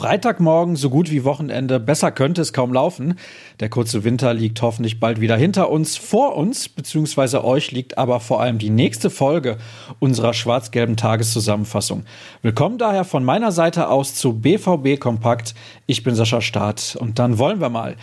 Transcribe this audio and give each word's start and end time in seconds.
Freitagmorgen, 0.00 0.76
so 0.76 0.88
gut 0.88 1.10
wie 1.10 1.24
Wochenende, 1.24 1.78
besser 1.78 2.10
könnte 2.10 2.40
es 2.40 2.54
kaum 2.54 2.72
laufen. 2.72 3.18
Der 3.60 3.68
kurze 3.68 4.02
Winter 4.02 4.32
liegt 4.32 4.62
hoffentlich 4.62 4.98
bald 4.98 5.20
wieder 5.20 5.36
hinter 5.36 5.68
uns. 5.68 5.98
Vor 5.98 6.36
uns, 6.36 6.70
beziehungsweise 6.70 7.44
euch, 7.44 7.70
liegt 7.70 7.98
aber 7.98 8.18
vor 8.18 8.40
allem 8.40 8.56
die 8.56 8.70
nächste 8.70 9.10
Folge 9.10 9.58
unserer 9.98 10.32
schwarz-gelben 10.32 10.96
Tageszusammenfassung. 10.96 12.06
Willkommen 12.40 12.78
daher 12.78 13.04
von 13.04 13.24
meiner 13.24 13.52
Seite 13.52 13.88
aus 13.88 14.14
zu 14.14 14.32
BVB 14.32 14.98
Kompakt. 14.98 15.54
Ich 15.86 16.02
bin 16.02 16.14
Sascha 16.14 16.40
Staat 16.40 16.96
und 16.98 17.18
dann 17.18 17.36
wollen 17.36 17.60
wir 17.60 17.68
mal. 17.68 17.96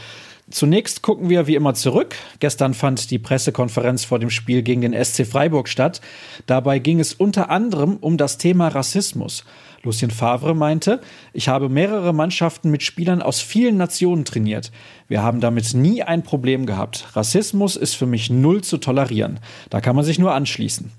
Zunächst 0.50 1.02
gucken 1.02 1.30
wir 1.30 1.46
wie 1.46 1.56
immer 1.56 1.74
zurück. 1.74 2.16
Gestern 2.40 2.74
fand 2.74 3.12
die 3.12 3.20
Pressekonferenz 3.20 4.06
vor 4.06 4.18
dem 4.18 4.30
Spiel 4.30 4.62
gegen 4.62 4.80
den 4.80 4.94
SC 4.94 5.28
Freiburg 5.28 5.68
statt. 5.68 6.00
Dabei 6.46 6.80
ging 6.80 7.02
es 7.02 7.14
unter 7.14 7.50
anderem 7.50 7.98
um 7.98 8.16
das 8.16 8.38
Thema 8.38 8.70
Rassismus. 8.70 9.44
Lucien 9.84 10.10
Favre 10.10 10.56
meinte, 10.56 11.02
ich 11.34 11.50
habe 11.50 11.68
mehrere 11.68 12.14
Mannschaften 12.14 12.72
mit 12.72 12.82
Spielern 12.82 13.22
aus 13.22 13.42
vielen 13.42 13.76
Nationen 13.76 14.24
trainiert. 14.24 14.72
Wir 15.10 15.22
haben 15.22 15.42
damit 15.42 15.74
nie 15.74 16.02
ein 16.02 16.24
Problem 16.24 16.66
gehabt. 16.66 17.08
Rassismus 17.14 17.76
ist 17.76 17.96
für 17.96 18.06
mich 18.06 18.30
null 18.30 18.64
zu 18.64 18.78
tolerieren. 18.78 19.42
Da 19.70 19.82
kann 19.82 19.98
man 19.98 20.06
sich 20.06 20.18
nur 20.18 20.34
anschließen. 20.34 20.92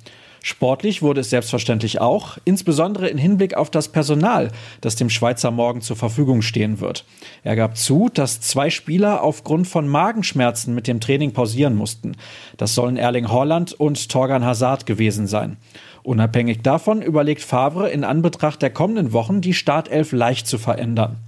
Sportlich 0.42 1.02
wurde 1.02 1.20
es 1.20 1.30
selbstverständlich 1.30 2.00
auch, 2.00 2.38
insbesondere 2.44 3.08
in 3.08 3.18
Hinblick 3.18 3.54
auf 3.54 3.70
das 3.70 3.88
Personal, 3.88 4.50
das 4.80 4.96
dem 4.96 5.10
Schweizer 5.10 5.50
morgen 5.50 5.80
zur 5.80 5.96
Verfügung 5.96 6.42
stehen 6.42 6.80
wird. 6.80 7.04
Er 7.42 7.56
gab 7.56 7.76
zu, 7.76 8.08
dass 8.12 8.40
zwei 8.40 8.70
Spieler 8.70 9.22
aufgrund 9.22 9.66
von 9.66 9.88
Magenschmerzen 9.88 10.74
mit 10.74 10.86
dem 10.86 11.00
Training 11.00 11.32
pausieren 11.32 11.74
mussten. 11.74 12.16
Das 12.56 12.74
sollen 12.74 12.96
Erling 12.96 13.28
Haaland 13.28 13.72
und 13.72 14.08
Torgan 14.08 14.44
Hazard 14.44 14.86
gewesen 14.86 15.26
sein. 15.26 15.56
Unabhängig 16.02 16.62
davon 16.62 17.02
überlegt 17.02 17.42
Favre 17.42 17.90
in 17.90 18.04
Anbetracht 18.04 18.62
der 18.62 18.70
kommenden 18.70 19.12
Wochen 19.12 19.40
die 19.40 19.54
Startelf 19.54 20.12
leicht 20.12 20.46
zu 20.46 20.56
verändern. 20.56 21.18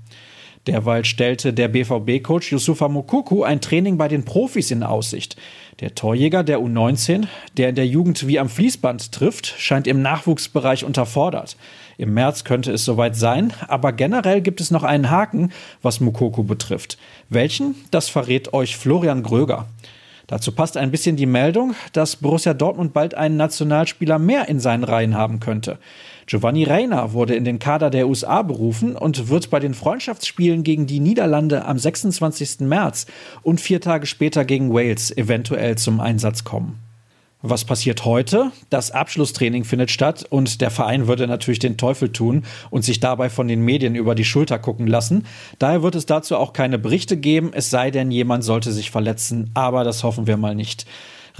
Derweil 0.66 1.06
stellte 1.06 1.54
der 1.54 1.68
BVB-Coach 1.68 2.52
Yusufa 2.52 2.88
Mokuku 2.88 3.42
ein 3.44 3.62
Training 3.62 3.96
bei 3.96 4.08
den 4.08 4.24
Profis 4.24 4.70
in 4.70 4.82
Aussicht. 4.82 5.36
Der 5.80 5.94
Torjäger 5.94 6.44
der 6.44 6.58
U19, 6.58 7.26
der 7.56 7.70
in 7.70 7.74
der 7.74 7.86
Jugend 7.86 8.26
wie 8.26 8.38
am 8.38 8.50
Fließband 8.50 9.12
trifft, 9.12 9.46
scheint 9.58 9.86
im 9.86 10.02
Nachwuchsbereich 10.02 10.84
unterfordert. 10.84 11.56
Im 11.96 12.12
März 12.12 12.44
könnte 12.44 12.72
es 12.72 12.84
soweit 12.84 13.16
sein, 13.16 13.54
aber 13.68 13.92
generell 13.92 14.42
gibt 14.42 14.60
es 14.60 14.70
noch 14.70 14.84
einen 14.84 15.10
Haken, 15.10 15.50
was 15.80 16.00
Mukoko 16.00 16.42
betrifft. 16.42 16.98
Welchen? 17.30 17.74
Das 17.90 18.10
verrät 18.10 18.52
euch 18.52 18.76
Florian 18.76 19.22
Gröger. 19.22 19.66
Dazu 20.30 20.52
passt 20.52 20.76
ein 20.76 20.92
bisschen 20.92 21.16
die 21.16 21.26
Meldung, 21.26 21.74
dass 21.92 22.14
Borussia 22.14 22.54
Dortmund 22.54 22.92
bald 22.92 23.16
einen 23.16 23.36
Nationalspieler 23.36 24.20
mehr 24.20 24.48
in 24.48 24.60
seinen 24.60 24.84
Reihen 24.84 25.16
haben 25.16 25.40
könnte. 25.40 25.76
Giovanni 26.26 26.62
Reina 26.62 27.12
wurde 27.12 27.34
in 27.34 27.44
den 27.44 27.58
Kader 27.58 27.90
der 27.90 28.06
USA 28.06 28.42
berufen 28.42 28.94
und 28.94 29.28
wird 29.28 29.50
bei 29.50 29.58
den 29.58 29.74
Freundschaftsspielen 29.74 30.62
gegen 30.62 30.86
die 30.86 31.00
Niederlande 31.00 31.64
am 31.64 31.80
26. 31.80 32.60
März 32.60 33.06
und 33.42 33.60
vier 33.60 33.80
Tage 33.80 34.06
später 34.06 34.44
gegen 34.44 34.72
Wales 34.72 35.10
eventuell 35.16 35.76
zum 35.76 35.98
Einsatz 35.98 36.44
kommen. 36.44 36.78
Was 37.42 37.64
passiert 37.64 38.04
heute? 38.04 38.52
Das 38.68 38.90
Abschlusstraining 38.90 39.64
findet 39.64 39.90
statt 39.90 40.26
und 40.28 40.60
der 40.60 40.70
Verein 40.70 41.06
würde 41.06 41.26
natürlich 41.26 41.58
den 41.58 41.78
Teufel 41.78 42.12
tun 42.12 42.44
und 42.68 42.84
sich 42.84 43.00
dabei 43.00 43.30
von 43.30 43.48
den 43.48 43.62
Medien 43.62 43.94
über 43.94 44.14
die 44.14 44.26
Schulter 44.26 44.58
gucken 44.58 44.86
lassen. 44.86 45.24
Daher 45.58 45.82
wird 45.82 45.94
es 45.94 46.04
dazu 46.04 46.36
auch 46.36 46.52
keine 46.52 46.78
Berichte 46.78 47.16
geben, 47.16 47.52
es 47.54 47.70
sei 47.70 47.90
denn, 47.90 48.10
jemand 48.10 48.44
sollte 48.44 48.72
sich 48.72 48.90
verletzen, 48.90 49.50
aber 49.54 49.84
das 49.84 50.04
hoffen 50.04 50.26
wir 50.26 50.36
mal 50.36 50.54
nicht. 50.54 50.84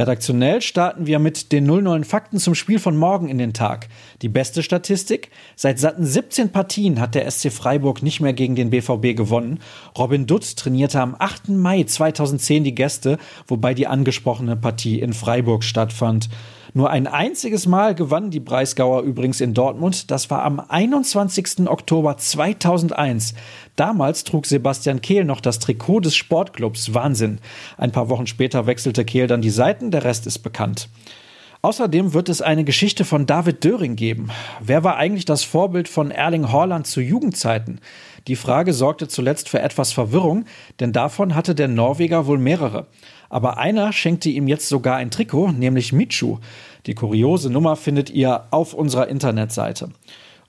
Redaktionell 0.01 0.63
starten 0.63 1.07
wir 1.07 1.19
mit 1.19 1.53
den 1.53 1.67
09 1.67 2.05
Fakten 2.05 2.39
zum 2.39 2.55
Spiel 2.55 2.79
von 2.79 2.97
morgen 2.97 3.29
in 3.29 3.37
den 3.37 3.53
Tag. 3.53 3.89
Die 4.23 4.31
beste 4.31 4.63
Statistik? 4.63 5.29
Seit 5.57 5.79
satten 5.79 6.07
17 6.07 6.49
Partien 6.49 6.99
hat 7.01 7.15
der 7.15 7.31
SC 7.31 7.53
Freiburg 7.53 8.03
nicht 8.03 8.19
mehr 8.19 8.33
gegen 8.33 8.55
den 8.55 8.71
BVB 8.71 9.15
gewonnen. 9.15 9.59
Robin 9.99 10.27
Dutt 10.27 10.57
trainierte 10.57 11.03
am 11.03 11.17
8. 11.19 11.51
Mai 11.51 11.83
2010 11.83 12.65
die 12.65 12.75
Gäste, 12.75 13.19
wobei 13.47 13.75
die 13.75 13.89
angesprochene 13.89 14.57
Partie 14.57 15.01
in 15.01 15.13
Freiburg 15.13 15.65
stattfand. 15.65 16.31
Nur 16.73 16.91
ein 16.91 17.07
einziges 17.07 17.67
Mal 17.67 17.95
gewannen 17.95 18.31
die 18.31 18.39
Breisgauer 18.39 19.03
übrigens 19.03 19.41
in 19.41 19.55
Dortmund. 19.55 20.11
Das 20.11 20.31
war 20.31 20.43
am 20.43 20.61
21. 20.61 21.69
Oktober 21.69 22.17
2001. 22.17 23.35
Damals 23.75 24.25
trug 24.25 24.47
Sebastian 24.47 25.01
Kehl 25.01 25.25
noch 25.25 25.41
das 25.41 25.59
Trikot 25.59 26.01
des 26.01 26.15
Sportclubs. 26.15 26.95
Wahnsinn. 26.95 27.41
Ein 27.77 27.91
paar 27.91 28.09
Wochen 28.09 28.29
später 28.29 28.67
wechselte 28.67 29.05
Kehl 29.05 29.27
dann 29.27 29.43
die 29.43 29.51
Seiten. 29.51 29.91
Der 29.91 30.05
Rest 30.05 30.27
ist 30.27 30.41
bekannt. 30.41 30.89
Außerdem 31.63 32.15
wird 32.15 32.31
es 32.31 32.41
eine 32.41 32.65
Geschichte 32.65 33.05
von 33.05 33.27
David 33.27 33.63
Döring 33.63 33.95
geben. 33.95 34.31
Wer 34.61 34.83
war 34.83 34.97
eigentlich 34.97 35.27
das 35.27 35.45
Vorbild 35.45 35.89
von 35.89 36.11
Erling 36.11 36.51
Haaland 36.51 36.87
zu 36.87 37.03
Jugendzeiten? 37.03 37.83
Die 38.29 38.37
Frage 38.37 38.73
sorgte 38.73 39.09
zuletzt 39.09 39.51
für 39.51 39.61
etwas 39.61 39.93
Verwirrung, 39.93 40.47
denn 40.81 40.95
davon 40.95 41.35
hatte 41.35 41.55
der 41.55 41.69
Norweger 41.69 42.27
wohl 42.27 42.39
mehrere. 42.39 42.87
Aber 43.29 43.59
einer 43.59 43.93
schenkte 43.93 44.31
ihm 44.31 44.49
jetzt 44.49 44.71
sogar 44.71 44.97
ein 44.97 45.11
Trikot, 45.11 45.53
nämlich 45.53 45.93
Michu. 45.93 46.39
Die 46.87 46.95
kuriose 46.95 47.51
Nummer 47.51 47.77
findet 47.77 48.09
ihr 48.09 48.47
auf 48.51 48.73
unserer 48.73 49.09
Internetseite. 49.09 49.91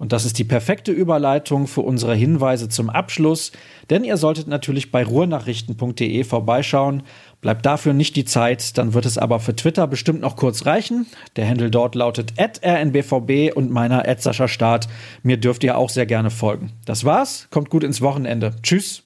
Und 0.01 0.13
das 0.13 0.25
ist 0.25 0.39
die 0.39 0.44
perfekte 0.44 0.91
Überleitung 0.91 1.67
für 1.67 1.81
unsere 1.81 2.16
Hinweise 2.16 2.69
zum 2.69 2.89
Abschluss, 2.89 3.51
denn 3.91 4.03
ihr 4.03 4.17
solltet 4.17 4.47
natürlich 4.47 4.89
bei 4.89 5.06
ruhrnachrichten.de 5.06 6.23
vorbeischauen. 6.23 7.03
Bleibt 7.39 7.67
dafür 7.67 7.94
nicht 7.94 8.16
die 8.16 8.25
Zeit, 8.25 8.79
dann 8.79 8.95
wird 8.95 9.06
es 9.06 9.19
aber 9.19 9.40
für 9.40 9.56
Twitter 9.56 9.85
bestimmt 9.85 10.22
noch 10.22 10.38
kurz 10.38 10.66
reichen. 10.66 11.06
Der 11.35 11.47
Handel 11.47 11.69
dort 11.69 11.94
lautet 11.94 12.34
rnbvb 12.40 13.51
und 13.53 13.69
meiner 13.69 14.03
Sascha 14.17 14.47
Start. 14.47 14.88
Mir 15.22 15.38
dürft 15.38 15.63
ihr 15.63 15.78
auch 15.78 15.91
sehr 15.91 16.07
gerne 16.07 16.31
folgen. 16.31 16.72
Das 16.85 17.06
war's, 17.06 17.47
kommt 17.51 17.69
gut 17.69 17.84
ins 17.84 18.01
Wochenende. 18.01 18.56
Tschüss. 18.63 19.00